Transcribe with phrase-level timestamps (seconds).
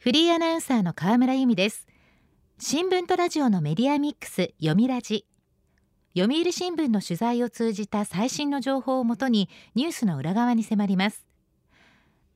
[0.00, 1.88] フリーアナウンサーの河村由美です。
[2.60, 5.26] 新聞とラジオのメディアミックス読みラジ。
[6.16, 11.26] 読売新聞の取材を通じた最新の情報をもとにニュースの裏側に迫ります。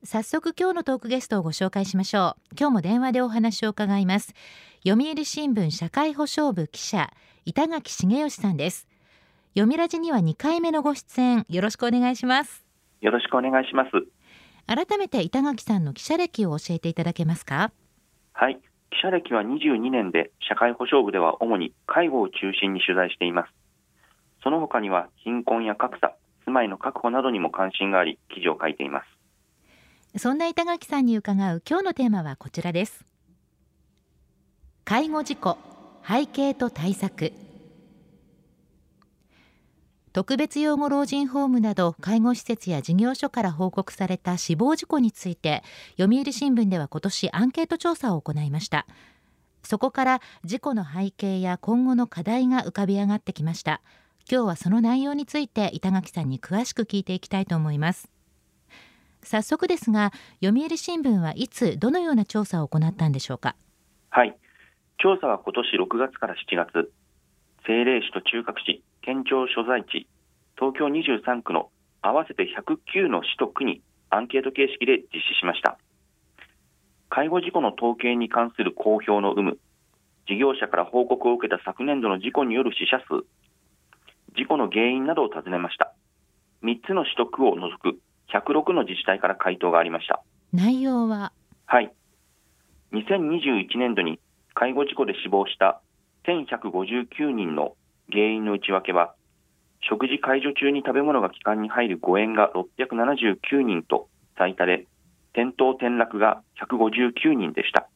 [0.03, 2.55] 早速今日のトークゲストをご紹介しましょう。
[2.59, 4.33] 今日も電話でお話を伺います。
[4.85, 7.13] 読売新聞社会保障部記者
[7.45, 8.89] 板垣茂義さんです。
[9.53, 11.45] 読みラジには2回目のご出演。
[11.47, 12.65] よろしくお願いします。
[12.99, 13.89] よろしくお願いします。
[14.65, 17.71] 改めて板垣さんの記者歴を教えていただけますか？
[18.33, 18.59] はい。
[18.91, 23.49] 記者歴は22年で社会保障部では主に介護を中心に取材しています。
[24.43, 29.03] その他には貧困や格差住まいの確保などにも関心があり記事を書いていま
[30.13, 30.19] す。
[30.19, 33.05] そんな板垣さんに伺う今日のテーマはこちらです。
[34.85, 35.57] 介護事故
[36.07, 37.33] 背景と対策
[40.13, 45.63] 特別養護老人ホームなど介護施設や事業所から報告された死亡事故について
[45.97, 48.85] 読売新聞では今年アンケート調査を行いました。
[49.63, 53.81] そこから事故の背景や今後の課題が浮かび上がってきました。
[54.29, 58.07] 今日はその内容について板垣さんに詳しく聞いていきたいと思います。
[59.23, 60.11] 早速ですが
[60.43, 63.55] 読売新聞はいつどのような調査を行ったんでしょうか？
[64.11, 64.37] はい。
[64.99, 66.91] 調査は今年6月から7月。
[67.65, 70.05] 政令市と中核市県庁所在地、
[70.57, 71.69] 東京23区の
[72.01, 75.77] 合わせて109の市と区にアンケート形式で実施しました。
[77.09, 79.57] 介護事故の統計に関する公表の有無、
[80.27, 83.25] 事業者から報告を受けた昨年度の事故による死者数、
[84.35, 85.93] 事故の原因などを尋ねました。
[86.63, 87.99] 3つの市と区を除く
[88.33, 90.23] 106の自治体から回答がありました。
[90.51, 91.31] 内容は？
[91.65, 91.91] はい。
[92.93, 94.19] 2021年度に
[94.53, 95.81] 介護事故で死亡した
[96.25, 97.75] 1159人の
[98.11, 99.13] 原因の内訳は、
[99.89, 104.87] 食事介助中に食べ物が気管に入る誤嚥が679人と最多で、
[105.33, 107.89] 転倒転落が159人でした。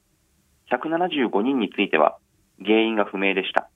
[0.72, 2.18] 175人については
[2.60, 3.70] 原因が不明でした。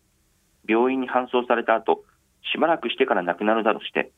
[0.68, 2.04] 病院に搬送された後、
[2.52, 4.12] しばらくしてから亡くなるなどして、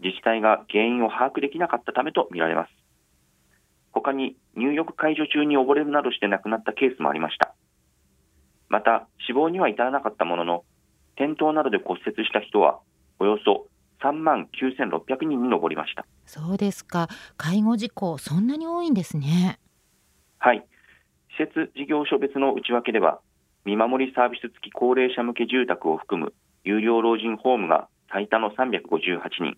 [0.00, 2.70] 自治体が原因を把握できなかったためとみられます。
[3.92, 7.54] 他に入浴介助中に溺れるなどして亡くなったケースもありました。
[8.68, 10.64] また、死亡には至らなかったものの、
[11.16, 12.80] 転倒などで骨折した人は
[13.24, 13.68] およそ
[14.02, 16.04] 3万9600人に上りました。
[16.26, 17.08] そうですか。
[17.38, 19.58] 介護事故そんなに多いんですね。
[20.38, 20.66] はい。
[21.38, 23.20] 施設事業所別の内訳では
[23.64, 26.34] 見守りサービス付き高齢者向け住宅を含む
[26.64, 29.56] 有料老人ホームが最多の358人。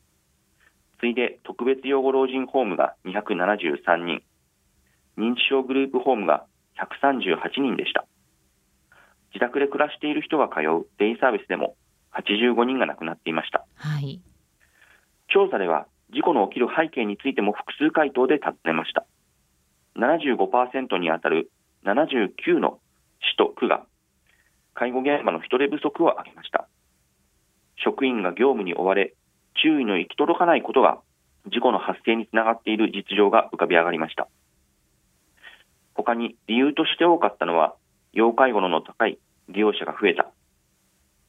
[1.00, 4.22] 次いで特別養護老人ホームが273人。
[5.18, 6.46] 認知症グループホームが
[6.78, 8.06] 138人でした。
[9.34, 11.74] 自宅で暮らしている人が通うデイサービスでも
[12.18, 13.64] 85人が亡くなっていました。
[13.76, 14.20] はい、
[15.28, 19.06] 調査では事故の起きる背景についても複数回答で尋ねました。
[19.96, 21.50] 75%にあたる
[21.84, 22.78] 79の
[23.20, 23.86] 市と区が
[24.74, 26.68] 介護現場の人手不足を挙げました。
[27.82, 29.14] 職員が業務に追われ、
[29.62, 31.00] 注意の行き届かないことが
[31.46, 34.28] 事故の発生につながっている実情が浮かび上がりました。
[35.94, 37.74] 他に理由として多かったのは、
[38.12, 39.18] 要介護度の高い
[39.48, 40.30] 利用者が増えた。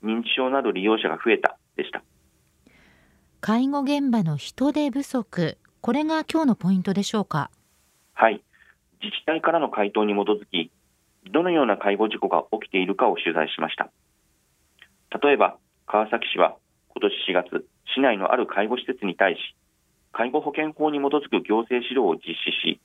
[0.04, 2.04] 認知症など利用者が増えたでした。
[3.40, 7.52] 介護現場の人手不足、これが今日のポイントでしょうか？
[8.14, 8.44] はい。
[9.02, 10.72] 自治体からの回答に基づき、
[11.32, 13.92] どのような介護事故が起きているかを取材しました。
[15.22, 16.56] 例えば、川崎市は
[16.90, 17.66] 今年4月、
[17.96, 19.40] 市内のある介護施設に対し、
[20.12, 22.80] 介護保険法に基づく行政指導を実施し、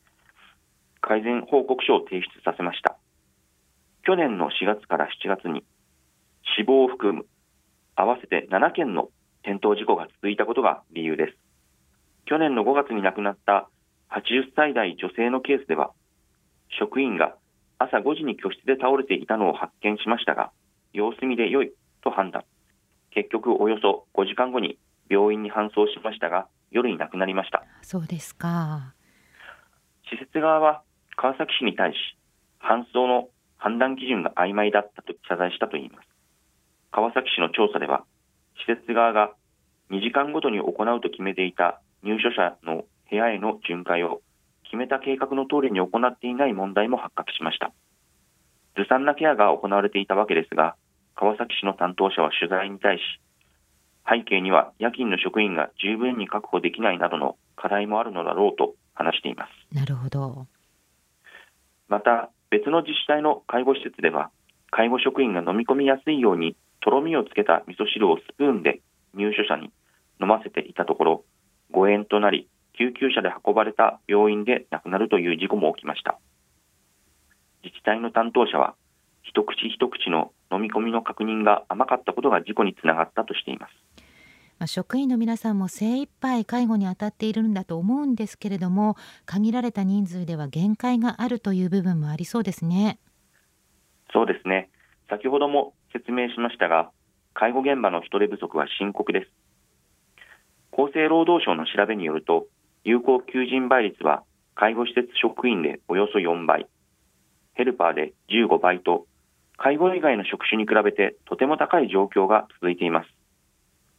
[1.00, 2.96] 改善報告書を提出させました。
[4.04, 5.64] 去年の4月から7月に
[6.56, 7.26] 死亡を含む
[7.96, 9.08] 合わせて7件の
[9.42, 11.36] 転倒事故が続いたことが理由です。
[12.26, 13.68] 去年の5月に亡くなった
[14.10, 15.90] 80歳代女性のケースでは、
[16.78, 17.34] 職員が
[17.78, 20.52] 朝5時に居室で倒れていたのを発見しましたが、
[20.92, 22.44] 様子見で良いと判断。
[23.10, 24.78] 結局およそ5時間後に
[25.10, 27.64] 病院に搬送しましたが、夜に亡くなりました。
[27.82, 28.94] そうですか。
[30.10, 30.82] 施設側は
[31.16, 31.96] 川崎市に対し、
[32.60, 33.28] 搬送の
[33.58, 36.11] 判断基準が曖昧だったと謝罪したといいます。
[36.92, 38.04] 川崎市の調査では、
[38.66, 39.32] 施設側が
[39.90, 44.20] 2時間ごとに行うと決めていた入所者の部屋への巡回を
[44.64, 47.72] 決めた計画の通りに行っていない問題も発覚しました。
[48.76, 50.76] ずさんなケアが行われていたわけですが、
[51.14, 53.00] 川崎市の担当者は取材に対し、
[54.08, 59.74] 背景には夜勤の職員が十分に確保できないなどの課題もあるのだろうと話しています。
[59.74, 60.46] なるほど。
[61.88, 64.30] また、別の自治体の介護施設では、
[64.70, 68.80] 介護職員が飲み込みやすいように、とろみをつけた味噌汁をスプーンで
[69.14, 69.70] 入所者に
[70.20, 71.24] 飲ませていたところ、
[71.70, 72.48] 誤嚥となり、
[72.78, 76.18] 救急車で運ばれた病院で亡くなるという事故も起きました。
[77.64, 78.74] 治体の担当者は
[79.22, 83.72] 一口一口の飲み込みの確認が甘かったことが事故につながったとしています。
[84.58, 88.96] まあ、職員の皆さんも精一杯介護に当たっているんだと思うんですけれども
[89.26, 92.98] 限られた人数では限界があるという部分もありそうですね。
[94.12, 94.68] そうですね
[95.08, 96.90] 先ほども説明しましたが
[97.34, 99.30] 介護現場の人手不足は深刻です。
[100.72, 102.46] 厚生労働省の調べによると
[102.84, 104.22] 有効求人倍率は
[104.54, 106.66] 介護施設職員でおよそ4倍
[107.54, 109.06] ヘルパーで15倍と
[109.56, 113.08] 介護以外の職種に比べてとても高い状況が続いています。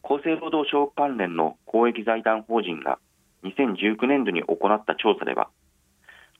[0.02, 2.98] 厚生労働省関連の公益財団法人が
[3.44, 5.48] 2019年度に行った調査では、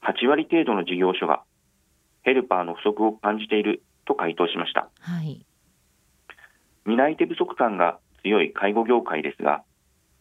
[0.02, 1.42] 8割程度の事業所が
[2.22, 4.88] ヘルパーの不足を感じていると回答しました。
[5.00, 5.44] はい、
[6.86, 9.62] 担い手不足感が強い介護業界ですが、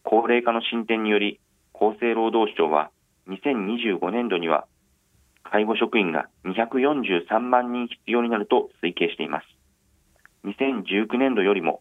[0.02, 1.40] 高齢化の進展により、
[1.74, 2.90] 厚生労働省は
[3.28, 4.66] 2025年度には
[5.42, 9.46] 介護職員が243万人必要になると推計しています。
[10.44, 11.80] 2019年度よりも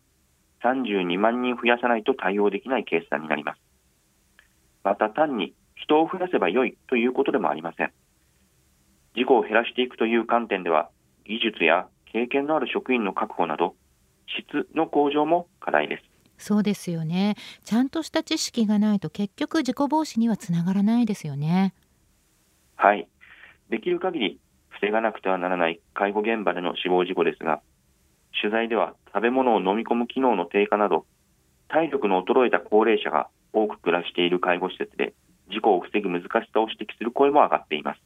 [0.63, 3.61] 32万人増やさないと対応できないケースになります。
[4.83, 7.91] また単に人を増やせばよいということでもありません。
[9.15, 10.89] 事故を減らしていくという観点では、
[11.25, 13.75] 技術や経験のある職員の確保など、
[14.27, 16.03] 質の向上も課題です。
[16.37, 17.35] そうですよね。
[17.63, 21.73] ちゃんとした知識がないと結局事故防止にはつながらないですよね。
[22.75, 23.07] はい。
[23.69, 24.39] できる限り
[24.69, 27.61] 防がなくてはならない介護現場での死亡事故ですが、
[28.39, 31.05] 取材では食べ物を飲み込む機能の低下など、
[31.67, 35.13] 体力の衰えた高齢者が多く暮らしている介護施設で、
[35.49, 38.01] 事故を防ぐ難しさを指摘する声も上がっています。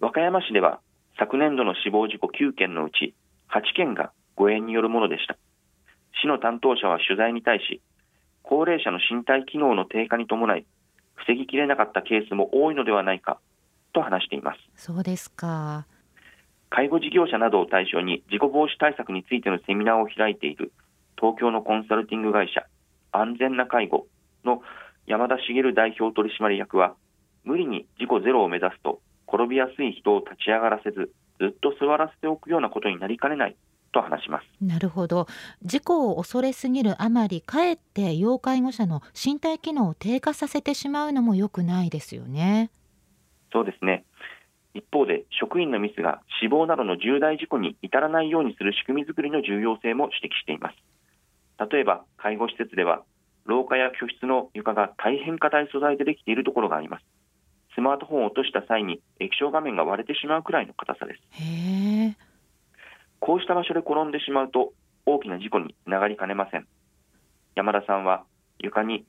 [0.00, 0.80] 和歌山市では、
[1.18, 3.14] 昨年度の死亡事故9件のうち、
[3.50, 5.36] 8件が誤嚥によるものでした。
[6.20, 7.80] 市の担当者は取材に対し、
[8.42, 10.66] 高齢者の身体機能の低下に伴い、
[11.14, 13.38] 防ぎきれなかったケースも多いのではないか
[13.92, 14.58] と話しています。
[14.76, 15.86] そうですか。
[16.68, 20.72] 介護事業者などを対象に事故防止対策についてのセミナーを開いている
[21.18, 22.66] 東京のコンサルティング会社
[23.12, 24.06] 安全な介護
[24.44, 24.60] の
[25.06, 26.94] 山田茂代表取締役は
[27.44, 29.00] 無理に事故ゼロを目指すと
[29.32, 33.56] 転びやすい人を立ち上がらせずずっと座らせておくようなことになりかねない
[33.92, 34.46] と話します。
[34.60, 35.26] なるほど。
[35.62, 42.70] 事故を恐れすぎるあまりかえって要介護者の身体機能を低下させてしまうのも良くないですよね。
[43.52, 44.04] そうですね。
[44.74, 50.76] 一方で職員のミスが死亡などの重大事故に至らないようにする仕組み作りの重要性も指摘しています。
[51.70, 53.02] 例えば介護施設では
[53.46, 57.04] 廊下や居室の床が大変硬い素材でできているところがあります
[57.76, 61.20] スマートフォンを落とした際に液晶画面が割れてしまうくらいの硬さです。
[63.20, 64.72] こうした場所で転んでしまうと
[65.04, 66.66] 大きな事故につながりかねません。
[67.54, 68.24] 山田さんは
[68.58, 69.04] 床に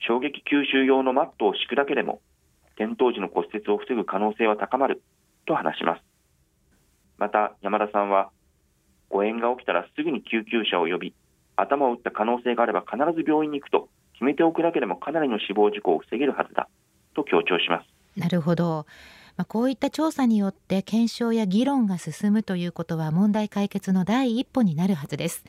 [0.00, 2.20] 衝撃吸収用のマットを敷くだけでも
[2.74, 5.02] 転倒時の骨折を防ぐ可能性は高まる
[5.46, 6.02] と話します。
[7.18, 8.30] また山田さんは、
[9.08, 11.14] 誤嚥が起きたらすぐに救急車を呼び、
[11.56, 16.68] 頭を打った可能性があれば必ず病院に行くと決めておくだけでもかなりの死亡事故を防げるはずだ
[17.14, 18.20] と強調します。
[18.20, 18.86] なるほど。
[19.36, 25.44] まあ、こういった調査によって検証や議論が進むということは問題解決の第一歩になるはずです。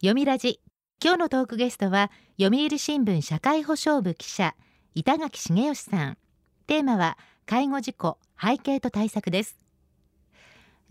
[0.00, 0.60] 読みラジ
[1.02, 2.10] 今日のトークゲストは
[2.40, 4.56] 読売新聞社会保障部記者
[4.96, 6.18] 板垣茂義さん
[6.66, 7.16] テーマは
[7.46, 9.56] 介護事故背景と対策です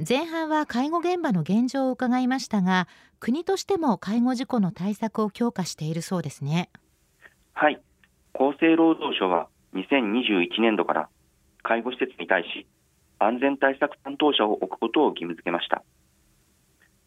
[0.07, 2.87] 前半は介護現場の現状を伺いましたが
[3.19, 6.69] 国としても介護事故の対策を強化しているそうですね
[7.53, 7.81] はい
[8.33, 11.09] 厚生労働省は2021年度から
[11.63, 12.67] 介護施設に対し
[13.19, 15.83] 安全対策担当者を置くことを義務付けました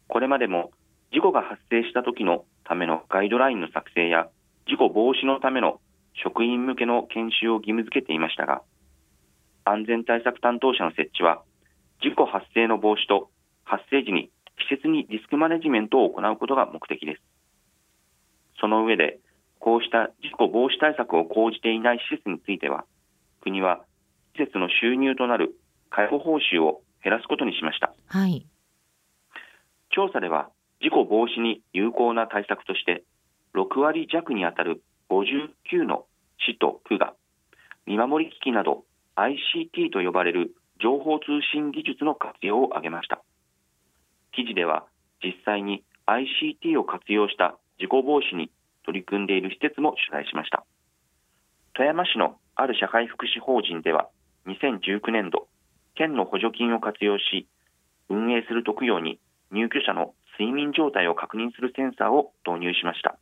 [0.07, 0.71] これまでも
[1.13, 4.29] 事故が発生した時のためのガイドラインの作成や
[4.67, 5.81] 事故防止のための
[6.13, 8.61] 職員向けの研修を義務付けていましたが、
[9.65, 11.41] 安全対策担当者の設置は、
[12.01, 13.29] 事故発生の防止と
[13.63, 14.29] 発生時に
[14.69, 17.21] 適切にリスクマネジメントを行うことが目的です。
[18.59, 19.19] その上で、
[19.61, 22.85] こうした事故防止対策を講じていない施設については、
[23.41, 23.85] 国は
[24.35, 25.55] 施設の収入となる
[25.89, 27.93] 介護報酬を減らすことにしました。
[28.07, 28.45] はい。
[29.91, 30.49] 調査では、
[30.81, 33.03] 事故防止に有効な対策として、
[33.53, 36.05] 6割弱にあたる59の
[36.39, 37.13] 市と区が
[37.85, 43.21] 見守り機器など ICT と呼ばれる情報通信技術の活用を挙げました
[44.33, 44.85] 記事では
[45.21, 48.49] 実際に ICT を活用した事故防止に
[48.85, 50.65] 取り組んでいる施設も取材しました
[51.73, 54.09] 富山市のある社会福祉法人では
[54.47, 55.47] 2019年度
[55.95, 57.47] 県の補助金を活用し
[58.09, 59.19] 運営する特養に
[59.51, 63.17] 入居者の睡眠状態を確認するセンサーを導入しました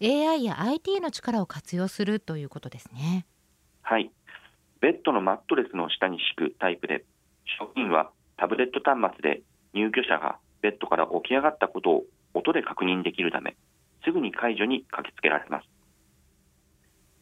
[0.00, 3.26] AI や IT の力を活用するということですね。
[3.82, 4.10] はい。
[4.80, 7.04] ベッドのマットレスの下に敷くタイプで、
[7.58, 9.42] 職員はタブレット端末で
[9.74, 13.56] 入居者がベッドから起き上がったことを音で確認できるため、
[14.08, 15.68] すぐに解除に駆けつけられます。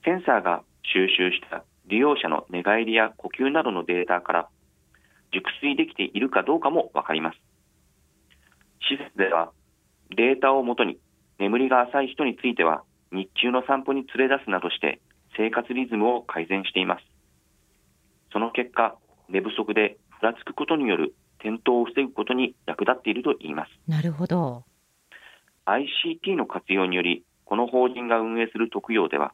[0.04, 4.48] センサーが収集した利用者の寝返りや呼吸などのデータから
[5.32, 7.38] 熟睡できているかどうかもわかります。
[8.88, 9.50] 施設では
[10.14, 10.98] データをもとに
[11.40, 15.00] 眠りが浅い人については日中の散歩に連れ出すなどして
[15.36, 17.04] 生活リズムを改善しています。
[18.32, 18.94] その結果、
[19.28, 23.70] 寝不足でふらつくことによる転倒を防ぐことに役立っているといいます。
[23.88, 24.64] なるほど。
[25.66, 29.32] ICT の活用により、この法人が運営する特養では、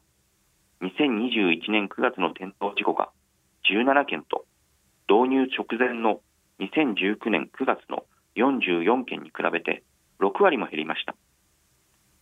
[0.81, 3.09] 2021年9月の転倒事故が
[3.69, 4.45] 17件と、
[5.07, 6.21] 導入直前の
[6.59, 9.83] 2019年9月の44件に比べて
[10.19, 11.15] 6割も減りました。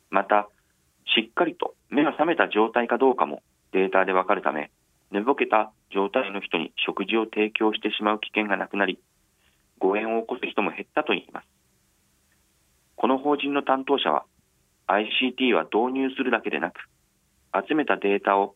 [0.09, 0.49] また、
[1.15, 3.41] しっかりと目が覚めた状態かどうかも
[3.71, 4.71] データでわかるため、
[5.11, 8.99] 寝ぼけた状態の人に食事を提供してしまう危険がなくなり、
[9.79, 11.60] 誤嚥を起こす人も減ったといいます。
[13.01, 14.25] この法人の担当者は、
[14.85, 16.81] ICT は導入するだけでなく、
[17.67, 18.53] 集めたデータを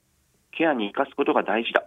[0.56, 1.84] ケアに生かすことが大事だ。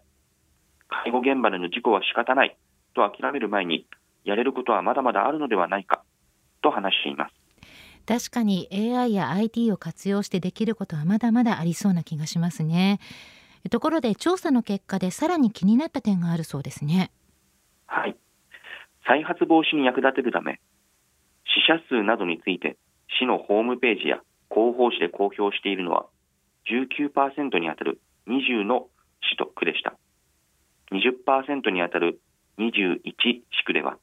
[0.89, 2.57] 介護現場での事故は仕方ない
[2.97, 3.87] と諦める前に、
[4.25, 6.03] やれることはまだまだあるのではないか
[6.61, 7.35] と話しています。
[8.09, 12.99] 確かに AI や IT を活用してできることはまだまだありそうな気がしますね。
[13.71, 17.13] ところで調査の結果でさらに気になった点があるそうですね。
[17.87, 18.17] はい。
[19.07, 20.68] 再発防止に役立てるため、死
[21.69, 22.79] 者数などについて
[23.21, 24.21] 市のホームページや
[24.51, 26.07] 広報誌で公表しているのは
[26.73, 28.89] 19%にあたる20の
[29.33, 29.95] 市と区でした。
[30.93, 32.21] 20%にあたる
[32.59, 33.99] 21市区では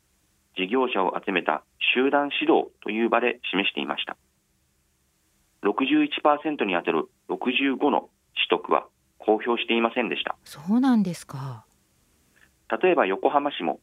[0.56, 1.64] 事業者を集めた
[1.96, 4.16] 集団指導という場で示していました。
[5.64, 8.86] 61%にあたる65の市と区は
[9.18, 10.36] 公表していませんでした。
[10.44, 11.66] そうなんですか。
[12.82, 13.80] 例えば横浜市も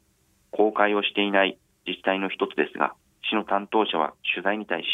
[0.50, 2.94] 公開をしていない自治体の一つですが、
[3.28, 4.86] 市の担当者は取材に対し、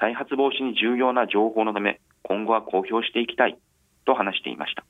[0.00, 3.58] 再発防止に重要な情報のため、今後は公表していきたい
[4.04, 4.84] と話していました。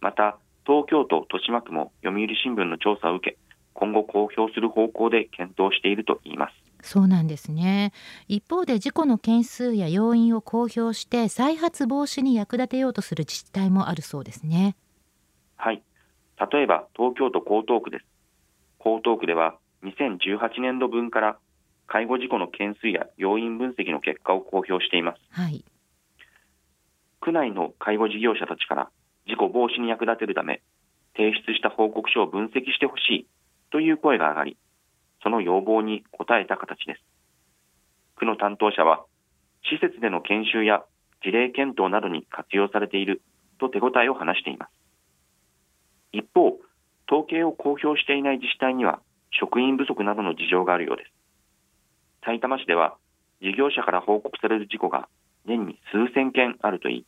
[0.00, 3.38] また、東京都豊島区も読売新聞の調査を受け、
[3.74, 6.62] 今後公表する方向で検討しているといいます。
[6.82, 7.92] そうなんですね
[8.28, 14.76] 一方で事故の件数や要因を公表して再発防止に役立てようとする自治体もあるそうですね
[15.56, 15.82] はい
[16.52, 18.04] 例えば東京都江東区です
[18.80, 21.38] 江東区では2018年度分から
[21.86, 25.64] 介護事故の件数や要因分析の結果を公表しています、はい、
[27.20, 28.90] 区内の介護事業者たちから
[29.26, 30.62] 事故防止に役立てるため
[31.16, 33.26] 提出した報告書を分析してほしい
[33.70, 34.56] という声が上がり
[35.22, 37.00] その要望に応えた形です。
[38.16, 39.04] 区の担当者は、
[39.70, 40.82] 施設での研修や
[41.22, 43.22] 事例検討などに活用されている
[43.58, 44.70] と手応えを話しています。
[46.12, 46.58] 一方、
[47.08, 49.00] 統計を公表していない自治体には
[49.38, 51.10] 職員不足などの事情があるようです。
[52.24, 52.96] 埼玉市では
[53.40, 55.08] 事業者から報告される事故が
[55.46, 57.06] 年に数千件あるといい、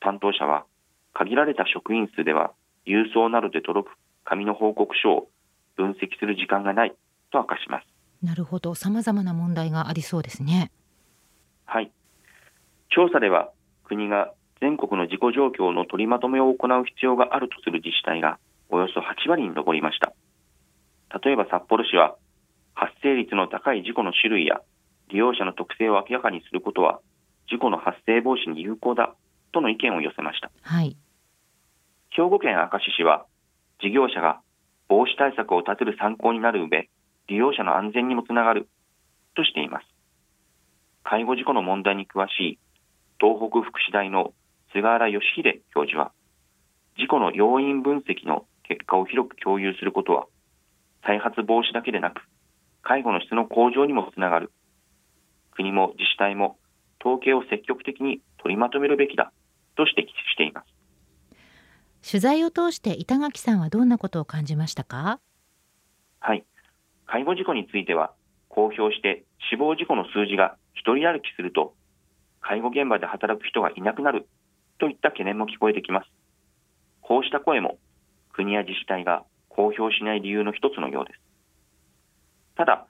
[0.00, 0.64] 担当者は
[1.12, 2.52] 限られた職員数では
[2.86, 3.92] 郵送などで届く
[4.24, 5.28] 紙の報告書を
[5.76, 6.94] 分析する時間がない
[7.30, 7.86] と明かします。
[8.22, 10.70] なるほど、さまざまな問題がありそうですね。
[11.66, 11.92] はい。
[12.88, 13.50] 調査では
[13.84, 18.38] 国が全国の事故状況の取りまとめを行う必要があるとする自治体が
[18.70, 20.14] およそ8割に上りました。
[21.24, 22.16] 例えば札幌市は
[22.74, 24.60] 発生率の高い事故の種類や
[25.08, 27.00] 利用者の特性を明らかにすることは
[27.48, 29.14] 事故の発生防止に有効だ
[29.52, 30.50] との意見を寄せました。
[30.62, 30.96] はい。
[32.10, 33.26] 兵庫県明石市は
[33.80, 34.40] 事業者が
[34.88, 36.88] 防止対策を立てる参考になる上、
[37.28, 38.68] 利用者の安全にもつながる
[39.34, 39.86] としています。
[41.04, 42.58] 介護事故の問題に詳しい
[43.20, 44.34] 東北福祉大の
[44.72, 46.12] 菅原義秀教授は、
[46.98, 50.26] 事故の要因分析の結果を広く共有することは、
[51.06, 52.20] 再発防止だけでなく、
[52.82, 54.50] 介護の質の向上にもつながる。
[55.52, 56.58] 国も自治体も
[57.00, 59.32] 統計を積極的に取りまとめるべきだ
[59.76, 62.10] と指摘しています。
[62.10, 65.20] 取材を通して板垣さんはどんなことを感じましたか？
[66.20, 66.44] はい。
[67.06, 68.12] 介護事故については、
[68.48, 71.74] 公表して死亡事故の数字が一人歩きすると、
[72.40, 74.28] 介護現場で働く人がいなくなる
[74.78, 76.10] といった懸念も聞こえてきます。
[77.00, 77.78] こうした声も
[78.32, 79.24] 国や自治体が
[79.56, 81.20] 公表しない理由の一つのようです。
[82.56, 82.86] ただ、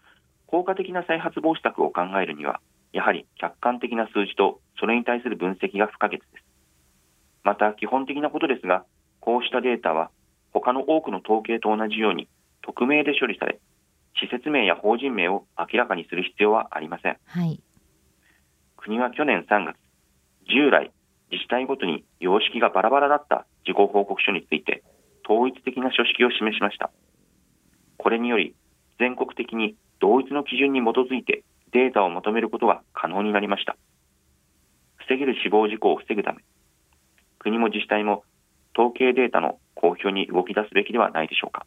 [0.47, 2.61] 効果的な再発防止策を考えるには、
[2.93, 6.45] やはり客観的な数字とそれに対する分析が不可欠です。
[7.45, 8.85] また、基本的なことですが、
[9.21, 10.11] こうしたデータは
[10.53, 12.29] 他の多くの統計と同じように
[12.63, 13.61] 匿名で処理され、
[14.21, 17.17] 施設名や法人名を明らかにする必要はありません。
[17.27, 17.61] はい、
[18.77, 19.77] 国は去年3月、
[20.49, 20.91] 従来、
[21.31, 24.83] 自治体ごとに様式がバラバラだった事故報告書について、
[25.29, 26.91] 統一的な書式を示しました。
[27.99, 28.55] これにより、
[28.99, 31.43] 全国的に同一の基準に基づいて
[31.73, 33.77] データをまとめることが可能になりました。
[34.97, 36.43] 防げる死亡事故を防ぐため、
[37.39, 38.25] 国も自治体も
[38.77, 41.67] 統計データの公表に動き出すべきではないでしょうか。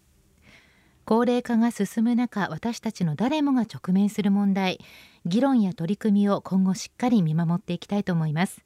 [1.10, 4.80] 高齢化が進む中私たちの誰もが直面する問題
[5.26, 8.64] 議論や取り組みを今後しっかり見守っていきたいと思います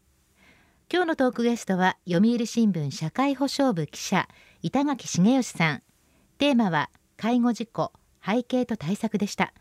[0.92, 4.28] 今日のトークゲストは読売新聞社会保障部記者
[4.66, 5.84] 板垣茂義さん。
[6.38, 7.92] テーマは介護事故
[8.26, 9.54] 背景と対策でした。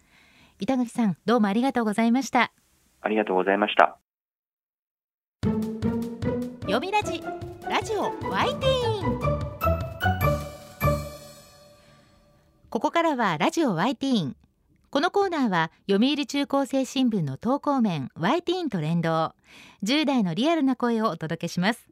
[0.60, 2.52] 板垣さんどうもありがとうございました。
[3.00, 3.98] ありがとうございました。
[6.60, 7.20] 読みラジ
[7.68, 9.20] ラジオワイティーン。
[12.70, 14.36] ここからはラジオ y ティーン。
[14.90, 19.34] このコーナーは読売中高生新聞の投稿面 y ティーンと連動。
[19.82, 21.91] 10代のリアルな声をお届けします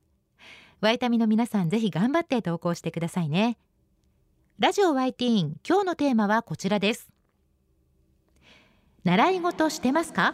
[0.81, 3.55] ワイタミの皆さんぜひ頑張って投稿してくださいね。
[4.57, 7.07] ラジオ YT 今日のテーマはこちらです。
[9.03, 10.33] 習い事してますか？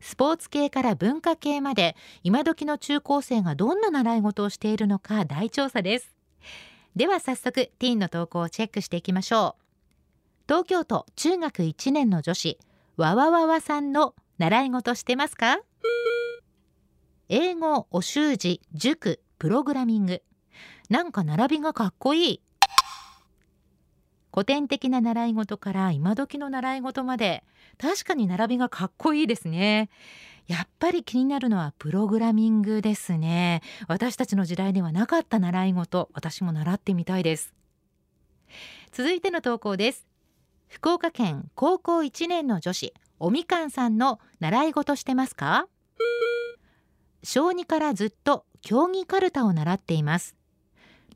[0.00, 6.16] スポーツ系から文化系まで今時の中高生がどんな習い事をしているのか大調査です。
[6.96, 9.62] では早速ティーンの投稿をチェックしていきましょう。
[10.48, 12.58] 東京都中学1年の女子
[12.96, 15.58] わわわわさんの習い事してますか？
[17.36, 20.22] 英語お習字塾プログラミング。
[20.88, 22.40] なんか並びがかっこいい。
[24.32, 27.42] 古典的な習い事から今時の習い事まで。
[27.76, 29.90] 確かに並びがかっこいいですね。
[30.46, 33.62] やっぱり気になるのはプログラミングですね。
[33.88, 36.08] 私たちの時代ではなかった習い事。
[36.14, 37.52] 私も習ってみたいです。
[38.92, 40.06] 続いての投稿です。
[40.68, 45.66] 福岡県高校1年の女子おみかんさんの習い事してますか？
[47.24, 50.36] 小2からずっと競技かるたを習っています。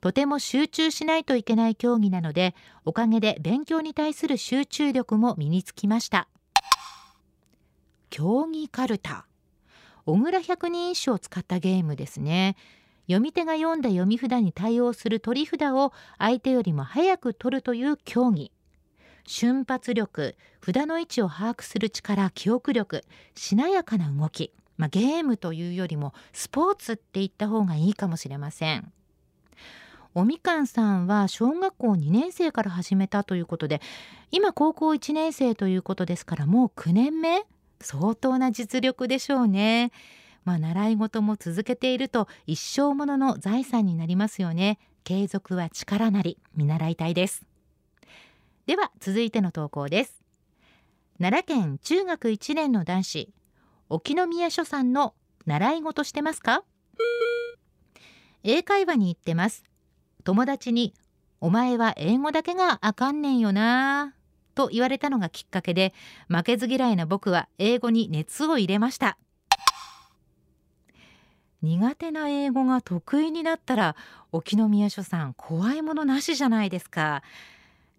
[0.00, 2.54] とても集中しないといけない競技なので
[2.86, 6.28] おかげで勉強に対する集中力も身につきました。
[8.08, 9.26] 競技かるた
[10.06, 12.56] 小倉百人一首を使ったゲームですね。
[13.06, 18.50] 読み手が読んだ読み札に対応する取り札を相手よりも早く取るという競技。
[19.26, 28.90] 瞬発力札の位置を把握する力記憶力しなやかな動き、まあ、ゲームというよりもスポーツって言った方がいいかもしれません
[30.14, 33.82] おみかんさんは小学校2年生から始めたということで
[34.30, 37.44] 今高校1年生ということですからもう9年目？
[37.80, 39.92] 相当な実力でしょうね。
[40.44, 44.78] まあ、習い事も続けていると一生ものの財産になりますよね。
[45.04, 47.44] 継続は力なり見習いたいです。
[48.66, 50.22] では続いての投稿です。
[51.18, 53.30] 奈良県中学1年の男子
[53.90, 55.14] 沖宮書さんの
[55.46, 56.62] 習い事してますか？
[58.44, 59.64] 英会話に行ってます。
[60.24, 60.92] 友達に
[61.40, 64.14] お前は英語だけがあかんねんよな
[64.54, 65.94] と言われたのがきっかけで
[66.28, 69.16] 負けず嫌いな僕は英語に熱を入れました。
[71.62, 73.96] 苦手な英語が得意になったら
[74.32, 77.22] 沖宮書さん怖いものなしじゃないですか。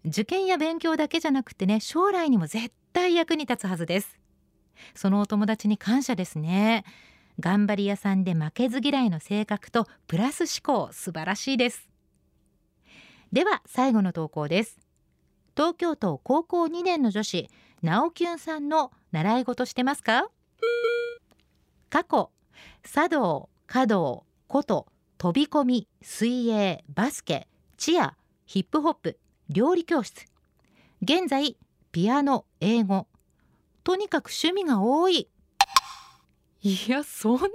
[0.06, 4.19] 受験や勉強だけじゃなくてね将来にも絶対役に立つはずです。
[4.96, 6.84] そのお友達に感謝ですね。
[7.40, 11.90] 頑張り屋さんで負けず嫌いの性格とプラス思考素晴らしいです。
[13.32, 14.80] では最後の投稿です。
[15.56, 17.50] 東京都高校2年の女子
[17.82, 20.30] 直キュンさんの習い事してますか？
[21.90, 22.32] 過去
[22.84, 24.86] 茶道華道琴
[25.18, 28.16] 飛び込み水泳バスケチア
[28.46, 30.26] ヒップホップ料理教室。
[31.02, 31.58] 現在
[31.92, 33.08] ピアノ英語
[33.90, 35.28] とにかく趣味が多い。
[36.62, 37.50] いやそんなに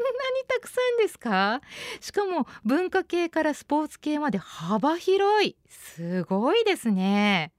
[0.49, 1.61] たくさんですか？
[2.01, 5.57] しかも文化系からスポーツ系まで幅広い。
[5.68, 7.53] すごいですね。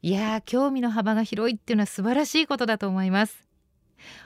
[0.00, 3.46] いや興味の幅が広いっていうのは素晴らしいことだと思います。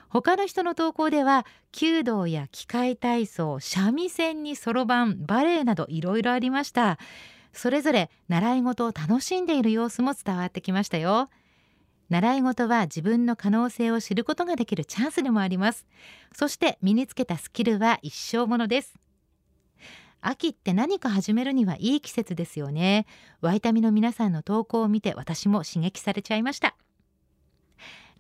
[0.08, 6.98] 他の人の投稿では弓道や機械体操三味線にそろばんバレエなどいろいろありました。
[7.52, 11.28] それぞれ習い事を楽しんでいる様子も伝わってきましたよ。
[12.08, 15.86] 習い事は自分の可能性を知ることができるチャンスでもあります。
[16.32, 18.94] そして身につけたスキルは一生ものです。
[20.20, 23.06] 秋って何か始めるにはいい季節ですよね。
[23.40, 26.76] ワイタミの皆さんの投稿を見て私も刺激されちゃいました。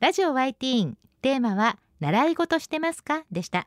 [0.00, 3.24] ラジオワイティーンテーマは習い事してますか？
[3.30, 3.66] でした。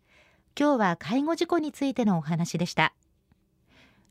[0.59, 2.93] 今日は介護事故についてのお話でした。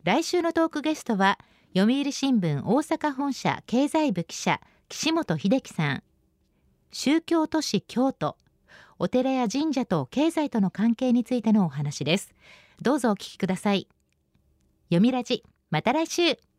[0.05, 1.38] 来週のトークゲストは
[1.76, 6.03] 読売新聞大阪本社経済部記者岸本秀樹さん。
[6.92, 8.37] 宗教都市京都
[8.98, 12.35] お寺や神社と経済との関係についてのお話です。
[12.83, 13.88] どうぞお聞きください。
[14.88, 16.50] 読みラジまた来週。